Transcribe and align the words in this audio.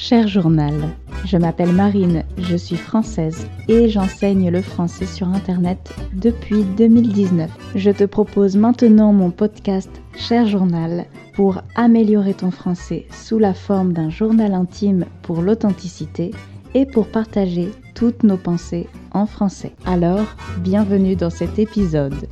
Cher 0.00 0.28
journal, 0.28 0.94
je 1.24 1.36
m'appelle 1.36 1.72
Marine, 1.72 2.22
je 2.38 2.54
suis 2.54 2.76
française 2.76 3.48
et 3.66 3.88
j'enseigne 3.88 4.48
le 4.48 4.62
français 4.62 5.06
sur 5.06 5.26
Internet 5.26 5.92
depuis 6.12 6.62
2019. 6.62 7.50
Je 7.74 7.90
te 7.90 8.04
propose 8.04 8.56
maintenant 8.56 9.12
mon 9.12 9.32
podcast 9.32 9.90
Cher 10.16 10.46
journal 10.46 11.06
pour 11.34 11.62
améliorer 11.74 12.32
ton 12.32 12.52
français 12.52 13.06
sous 13.10 13.40
la 13.40 13.54
forme 13.54 13.92
d'un 13.92 14.08
journal 14.08 14.54
intime 14.54 15.04
pour 15.22 15.42
l'authenticité 15.42 16.30
et 16.74 16.86
pour 16.86 17.08
partager 17.08 17.68
toutes 17.96 18.22
nos 18.22 18.38
pensées 18.38 18.86
en 19.10 19.26
français. 19.26 19.74
Alors, 19.84 20.26
bienvenue 20.60 21.16
dans 21.16 21.30
cet 21.30 21.58
épisode. 21.58 22.28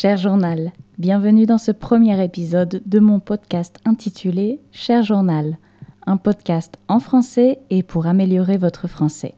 Cher 0.00 0.16
journal, 0.16 0.70
bienvenue 0.96 1.44
dans 1.44 1.58
ce 1.58 1.72
premier 1.72 2.22
épisode 2.22 2.82
de 2.86 3.00
mon 3.00 3.18
podcast 3.18 3.80
intitulé 3.84 4.60
Cher 4.70 5.02
journal, 5.02 5.58
un 6.06 6.16
podcast 6.16 6.78
en 6.86 7.00
français 7.00 7.58
et 7.70 7.82
pour 7.82 8.06
améliorer 8.06 8.58
votre 8.58 8.86
français. 8.86 9.34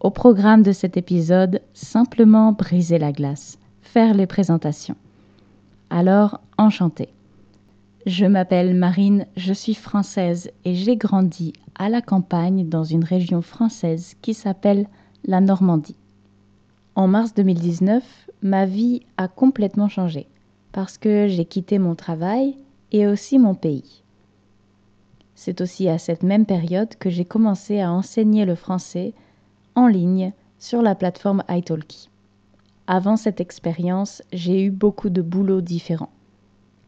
Au 0.00 0.10
programme 0.10 0.62
de 0.62 0.72
cet 0.72 0.96
épisode, 0.96 1.60
simplement 1.74 2.52
briser 2.52 2.98
la 2.98 3.12
glace, 3.12 3.58
faire 3.82 4.14
les 4.14 4.26
présentations. 4.26 4.96
Alors, 5.90 6.40
enchanté. 6.56 7.10
Je 8.06 8.24
m'appelle 8.24 8.74
Marine, 8.74 9.26
je 9.36 9.52
suis 9.52 9.74
française 9.74 10.50
et 10.64 10.76
j'ai 10.76 10.96
grandi 10.96 11.52
à 11.74 11.90
la 11.90 12.00
campagne 12.00 12.70
dans 12.70 12.84
une 12.84 13.04
région 13.04 13.42
française 13.42 14.14
qui 14.22 14.32
s'appelle 14.32 14.86
la 15.26 15.42
Normandie. 15.42 15.96
En 16.98 17.06
mars 17.06 17.32
2019, 17.32 18.02
ma 18.42 18.66
vie 18.66 19.02
a 19.18 19.28
complètement 19.28 19.88
changé 19.88 20.26
parce 20.72 20.98
que 20.98 21.28
j'ai 21.28 21.44
quitté 21.44 21.78
mon 21.78 21.94
travail 21.94 22.56
et 22.90 23.06
aussi 23.06 23.38
mon 23.38 23.54
pays. 23.54 24.02
C'est 25.36 25.60
aussi 25.60 25.88
à 25.88 25.98
cette 25.98 26.24
même 26.24 26.44
période 26.44 26.96
que 26.96 27.08
j'ai 27.08 27.24
commencé 27.24 27.78
à 27.78 27.92
enseigner 27.92 28.44
le 28.44 28.56
français 28.56 29.12
en 29.76 29.86
ligne 29.86 30.32
sur 30.58 30.82
la 30.82 30.96
plateforme 30.96 31.44
italki. 31.48 32.10
Avant 32.88 33.16
cette 33.16 33.40
expérience, 33.40 34.20
j'ai 34.32 34.64
eu 34.64 34.72
beaucoup 34.72 35.08
de 35.08 35.22
boulots 35.22 35.60
différents. 35.60 36.10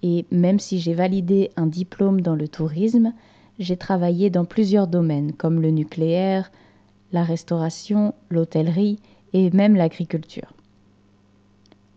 Et 0.03 0.27
même 0.33 0.59
si 0.59 0.81
j'ai 0.81 0.95
validé 0.95 1.53
un 1.55 1.67
diplôme 1.67 2.21
dans 2.21 2.35
le 2.35 2.49
tourisme, 2.49 3.13
j'ai 3.61 3.77
travaillé 3.77 4.29
dans 4.29 4.45
plusieurs 4.45 4.89
domaines 4.89 5.35
comme 5.35 5.63
le 5.63 5.71
nucléaire, 5.71 6.51
la 7.13 7.23
restauration, 7.23 8.13
l'hôtellerie 8.29 8.99
et 9.33 9.51
même 9.51 9.77
l'agriculture. 9.77 10.55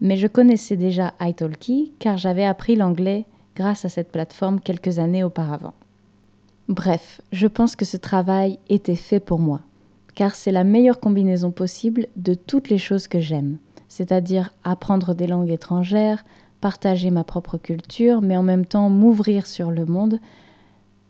Mais 0.02 0.18
je 0.18 0.28
connaissais 0.28 0.76
déjà 0.76 1.14
italki 1.22 1.94
car 2.00 2.18
j'avais 2.18 2.46
appris 2.46 2.76
l'anglais 2.76 3.26
grâce 3.56 3.86
à 3.86 3.90
cette 3.90 4.12
plateforme 4.12 4.60
quelques 4.60 5.00
années 5.00 5.24
auparavant. 5.24 5.74
Bref, 6.70 7.22
je 7.32 7.48
pense 7.48 7.76
que 7.76 7.86
ce 7.86 7.98
travail 7.98 8.58
était 8.70 8.96
fait 8.96 9.20
pour 9.20 9.40
moi, 9.40 9.62
car 10.16 10.36
c'est 10.36 10.52
la 10.52 10.64
meilleure 10.64 11.00
combinaison 11.00 11.52
possible 11.52 12.08
de 12.16 12.34
toutes 12.34 12.70
les 12.70 12.78
choses 12.78 13.08
que 13.08 13.20
j'aime, 13.20 13.58
c'est-à-dire 13.90 14.54
apprendre 14.64 15.14
des 15.14 15.28
langues 15.28 15.52
étrangères, 15.52 16.24
partager 16.62 17.12
ma 17.12 17.26
propre 17.26 17.58
culture, 17.58 18.22
mais 18.22 18.38
en 18.38 18.44
même 18.44 18.66
temps 18.66 18.90
m'ouvrir 18.90 19.46
sur 19.46 19.72
le 19.72 19.86
monde. 19.86 20.20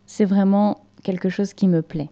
C'est 0.07 0.25
vraiment 0.25 0.81
quelque 1.03 1.29
chose 1.29 1.53
qui 1.53 1.67
me 1.67 1.81
plaît. 1.81 2.09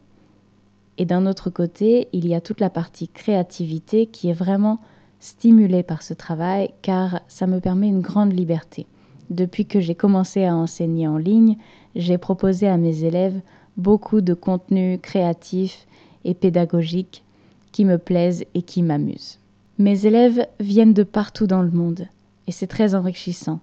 Et 1.02 1.05
d'un 1.05 1.25
autre 1.25 1.49
côté, 1.49 2.09
il 2.13 2.27
y 2.27 2.35
a 2.35 2.41
toute 2.41 2.59
la 2.59 2.69
partie 2.69 3.07
créativité 3.07 4.05
qui 4.05 4.30
est 4.30 4.33
vraiment 4.33 4.80
stimulée 5.19 5.81
par 5.81 6.03
ce 6.03 6.13
travail 6.13 6.69
car 6.83 7.21
ça 7.27 7.47
me 7.47 7.59
permet 7.59 7.88
une 7.88 8.02
grande 8.02 8.38
liberté. 8.38 8.85
Depuis 9.31 9.66
que 9.66 9.80
j'ai 9.80 9.95
commencé 9.95 10.45
à 10.45 10.55
enseigner 10.55 11.08
en 11.08 11.17
ligne, 11.17 11.58
j'ai 11.95 12.19
proposé 12.19 12.67
à 12.67 12.77
mes 12.77 13.03
élèves 13.03 13.41
beaucoup 13.77 14.21
de 14.21 14.35
contenus 14.35 14.99
créatifs 15.02 15.88
et 16.23 16.35
pédagogiques 16.35 17.23
qui 17.71 17.83
me 17.83 17.97
plaisent 17.97 18.45
et 18.53 18.61
qui 18.61 18.83
m'amusent. 18.83 19.39
Mes 19.80 20.05
élèves 20.05 20.45
viennent 20.59 20.93
de 20.93 21.02
partout 21.02 21.47
dans 21.47 21.64
le 21.64 21.71
monde 21.71 22.05
et 22.45 22.52
c'est 22.52 22.67
très 22.67 22.93
enrichissant. 22.93 23.59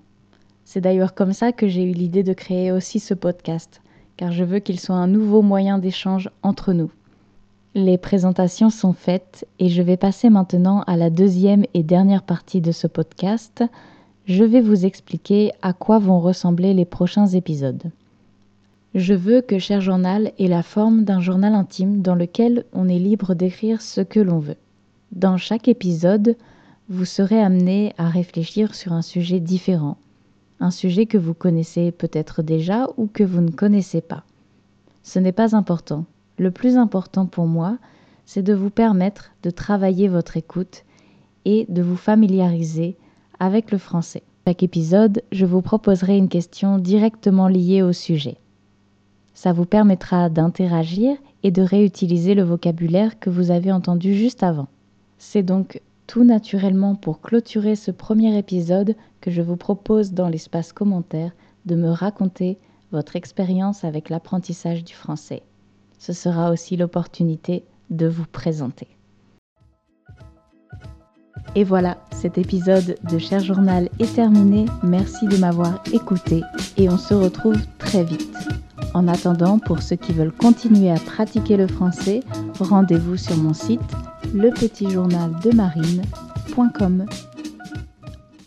C'est 0.64 0.80
d'ailleurs 0.80 1.14
comme 1.14 1.32
ça 1.32 1.52
que 1.52 1.68
j'ai 1.68 1.84
eu 1.84 1.92
l'idée 1.92 2.24
de 2.24 2.32
créer 2.32 2.72
aussi 2.72 2.98
ce 2.98 3.14
podcast, 3.14 3.80
car 4.16 4.32
je 4.32 4.42
veux 4.42 4.58
qu'il 4.58 4.80
soit 4.80 4.96
un 4.96 5.06
nouveau 5.06 5.40
moyen 5.40 5.78
d'échange 5.78 6.30
entre 6.42 6.72
nous. 6.72 6.90
Les 7.74 7.98
présentations 7.98 8.70
sont 8.70 8.94
faites 8.94 9.46
et 9.58 9.68
je 9.68 9.82
vais 9.82 9.98
passer 9.98 10.30
maintenant 10.30 10.82
à 10.86 10.96
la 10.96 11.10
deuxième 11.10 11.64
et 11.74 11.82
dernière 11.82 12.22
partie 12.22 12.62
de 12.62 12.72
ce 12.72 12.86
podcast. 12.86 13.62
Je 14.24 14.42
vais 14.42 14.62
vous 14.62 14.86
expliquer 14.86 15.52
à 15.60 15.74
quoi 15.74 15.98
vont 15.98 16.18
ressembler 16.18 16.72
les 16.72 16.86
prochains 16.86 17.26
épisodes. 17.26 17.90
Je 18.94 19.12
veux 19.12 19.42
que 19.42 19.58
Cher 19.58 19.82
Journal 19.82 20.32
ait 20.38 20.48
la 20.48 20.62
forme 20.62 21.04
d'un 21.04 21.20
journal 21.20 21.54
intime 21.54 22.00
dans 22.00 22.14
lequel 22.14 22.64
on 22.72 22.88
est 22.88 22.98
libre 22.98 23.34
d'écrire 23.34 23.82
ce 23.82 24.00
que 24.00 24.20
l'on 24.20 24.38
veut. 24.38 24.56
Dans 25.12 25.36
chaque 25.36 25.68
épisode, 25.68 26.36
vous 26.88 27.04
serez 27.04 27.40
amené 27.40 27.92
à 27.98 28.08
réfléchir 28.08 28.74
sur 28.74 28.94
un 28.94 29.02
sujet 29.02 29.40
différent, 29.40 29.98
un 30.58 30.70
sujet 30.70 31.04
que 31.04 31.18
vous 31.18 31.34
connaissez 31.34 31.92
peut-être 31.92 32.42
déjà 32.42 32.88
ou 32.96 33.06
que 33.06 33.24
vous 33.24 33.42
ne 33.42 33.50
connaissez 33.50 34.00
pas. 34.00 34.24
Ce 35.02 35.18
n'est 35.18 35.32
pas 35.32 35.54
important, 35.54 36.06
le 36.38 36.50
plus 36.50 36.76
important 36.76 37.26
pour 37.26 37.46
moi, 37.46 37.78
c'est 38.24 38.42
de 38.42 38.54
vous 38.54 38.70
permettre 38.70 39.32
de 39.42 39.50
travailler 39.50 40.08
votre 40.08 40.36
écoute 40.36 40.84
et 41.44 41.66
de 41.68 41.82
vous 41.82 41.96
familiariser 41.96 42.96
avec 43.40 43.70
le 43.70 43.78
français. 43.78 44.22
Chaque 44.46 44.62
épisode, 44.62 45.22
je 45.32 45.46
vous 45.46 45.62
proposerai 45.62 46.16
une 46.16 46.28
question 46.28 46.78
directement 46.78 47.48
liée 47.48 47.82
au 47.82 47.92
sujet. 47.92 48.36
Ça 49.34 49.52
vous 49.52 49.66
permettra 49.66 50.28
d'interagir 50.28 51.16
et 51.42 51.50
de 51.50 51.62
réutiliser 51.62 52.34
le 52.34 52.42
vocabulaire 52.42 53.18
que 53.18 53.30
vous 53.30 53.50
avez 53.50 53.72
entendu 53.72 54.14
juste 54.14 54.42
avant. 54.42 54.68
C'est 55.18 55.42
donc 55.42 55.80
tout 56.06 56.24
naturellement 56.24 56.94
pour 56.94 57.20
clôturer 57.20 57.76
ce 57.76 57.90
premier 57.90 58.36
épisode 58.38 58.96
que 59.20 59.30
je 59.30 59.42
vous 59.42 59.56
propose 59.56 60.12
dans 60.12 60.28
l'espace 60.28 60.72
commentaire 60.72 61.32
de 61.66 61.74
me 61.74 61.90
raconter 61.90 62.58
votre 62.90 63.16
expérience 63.16 63.84
avec 63.84 64.08
l'apprentissage 64.08 64.84
du 64.84 64.94
français 64.94 65.42
ce 65.98 66.12
sera 66.12 66.50
aussi 66.50 66.76
l'opportunité 66.76 67.64
de 67.90 68.06
vous 68.06 68.26
présenter. 68.26 68.88
Et 71.54 71.64
voilà, 71.64 71.96
cet 72.12 72.36
épisode 72.38 72.96
de 73.10 73.18
Cher 73.18 73.40
Journal 73.40 73.88
est 73.98 74.14
terminé. 74.14 74.66
Merci 74.82 75.26
de 75.26 75.38
m'avoir 75.38 75.82
écouté 75.92 76.42
et 76.76 76.88
on 76.88 76.96
se 76.98 77.14
retrouve 77.14 77.58
très 77.78 78.04
vite. 78.04 78.36
En 78.94 79.08
attendant, 79.08 79.58
pour 79.58 79.82
ceux 79.82 79.96
qui 79.96 80.12
veulent 80.12 80.32
continuer 80.32 80.90
à 80.90 80.98
pratiquer 80.98 81.56
le 81.56 81.66
français, 81.66 82.20
rendez-vous 82.60 83.16
sur 83.16 83.36
mon 83.36 83.54
site 83.54 83.80
lepetitjournaldemarine.com. 84.34 87.06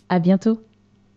À 0.08 0.18
bientôt! 0.18 0.71